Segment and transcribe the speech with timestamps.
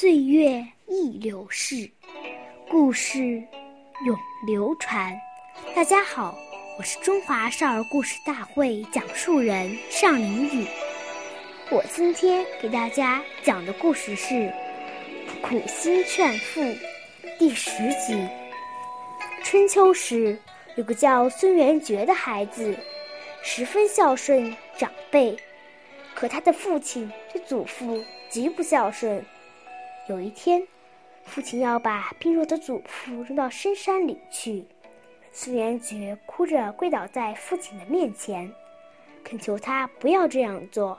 [0.00, 1.90] 岁月易流逝，
[2.70, 3.42] 故事
[4.06, 5.12] 永流传。
[5.74, 6.38] 大家好，
[6.78, 10.68] 我是中华少儿故事大会讲述人尚林宇。
[11.68, 14.34] 我今天给大家讲的故事是
[15.42, 16.60] 《苦心劝父》
[17.36, 18.24] 第十集。
[19.42, 20.38] 春秋时，
[20.76, 22.72] 有个叫孙元觉的孩子，
[23.42, 25.36] 十分孝顺长辈，
[26.14, 29.20] 可他的父亲对祖父极不孝顺。
[30.08, 30.66] 有一天，
[31.24, 34.64] 父亲要把病弱的祖父扔到深山里去，
[35.32, 38.50] 孙元觉哭着跪倒在父亲的面前，
[39.22, 40.98] 恳求他不要这样做。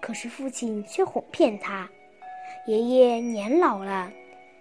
[0.00, 1.90] 可是父亲却哄骗他
[2.68, 4.08] ：“爷爷年老了，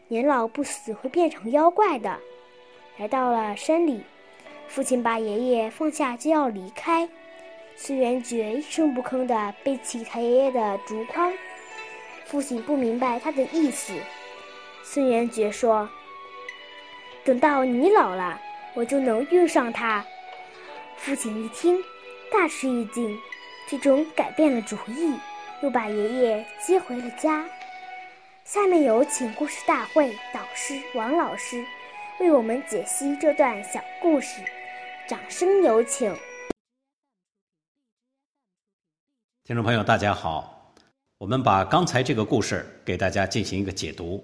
[0.08, 2.18] 年老不死会变成妖怪的。”
[2.98, 4.02] 来到了山里，
[4.68, 7.08] 父亲把爷爷放下就要离开，
[7.76, 11.32] 孙元觉一声不吭地背起他爷爷的竹筐。
[12.36, 13.94] 父亲不明白他的意思，
[14.84, 15.90] 孙元觉说
[17.24, 18.38] ：“等到你老了，
[18.74, 20.06] 我就能用上它。”
[21.00, 21.82] 父亲一听，
[22.30, 23.18] 大吃一惊，
[23.70, 25.18] 最终改变了主意，
[25.64, 27.48] 又把爷爷接回了家。
[28.44, 31.64] 下面有请故事大会导师王老师
[32.20, 34.42] 为我们解析这段小故事，
[35.08, 36.14] 掌声有请。
[39.46, 40.55] 听众朋友，大家好。
[41.26, 44.24] 我们把刚才这个故事给大家进行一个解读。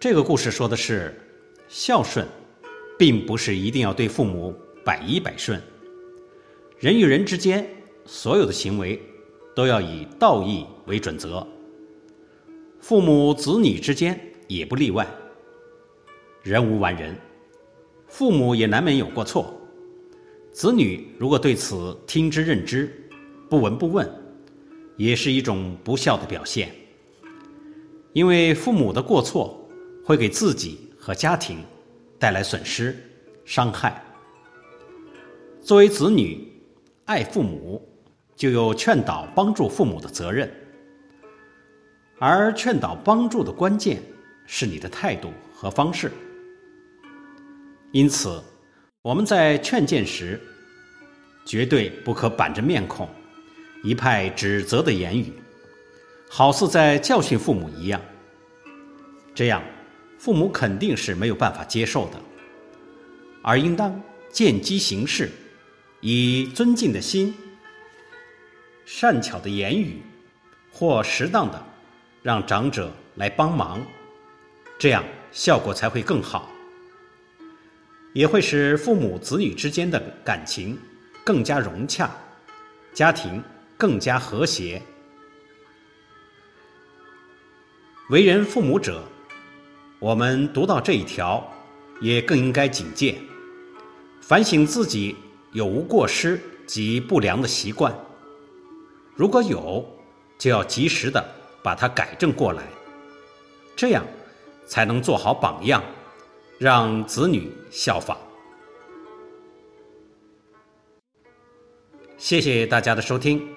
[0.00, 1.14] 这个故事说的是，
[1.68, 2.26] 孝顺，
[2.98, 5.62] 并不是一定要对父母百依百顺。
[6.78, 7.68] 人与人之间，
[8.06, 8.98] 所有的行为
[9.54, 11.46] 都要以道义为准则。
[12.80, 15.06] 父母子女之间也不例外。
[16.42, 17.14] 人无完人。
[18.06, 19.54] 父母也难免有过错，
[20.58, 22.92] 子女如果对此听之任之，
[23.48, 24.10] 不闻不问，
[24.96, 26.74] 也是一种不孝的表现。
[28.12, 29.56] 因为父母的过错
[30.04, 31.58] 会给自己和家庭
[32.18, 32.96] 带来损失、
[33.44, 34.02] 伤害。
[35.60, 36.52] 作为子女，
[37.04, 37.80] 爱父母
[38.34, 40.52] 就有劝导、帮助父母的责任，
[42.18, 44.02] 而劝导、帮助的关键
[44.44, 46.10] 是你的态度和方式。
[47.92, 48.42] 因此，
[49.02, 50.40] 我们在劝谏时，
[51.46, 53.08] 绝对不可板着面孔，
[53.84, 55.32] 一派指责的言语，
[56.28, 58.00] 好似在教训父母一样。
[59.36, 59.62] 这样，
[60.18, 62.20] 父母肯定是没有办法接受的。
[63.40, 65.30] 而应当见机行事，
[66.00, 67.32] 以尊敬的心、
[68.84, 70.02] 善巧的言语，
[70.72, 71.64] 或适当的
[72.20, 73.80] 让长者来帮忙，
[74.76, 76.50] 这样效果才会更好。
[78.12, 80.78] 也会使父母子女之间的感情
[81.24, 82.10] 更加融洽，
[82.92, 83.42] 家庭
[83.76, 84.82] 更加和谐。
[88.10, 89.04] 为人父母者，
[89.98, 91.46] 我们读到这一条，
[92.00, 93.18] 也更应该警戒，
[94.22, 95.14] 反省自己
[95.52, 97.94] 有无过失及不良的习惯。
[99.14, 99.84] 如果有，
[100.38, 101.22] 就要及时的
[101.62, 102.62] 把它改正过来，
[103.76, 104.06] 这样
[104.66, 105.82] 才能做好榜样。
[106.58, 108.18] 让子女效仿。
[112.16, 113.48] 谢谢大家的收听，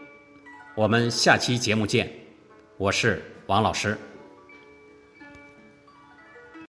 [0.75, 2.13] 我们下期节目见。
[2.77, 3.97] 我是王老师。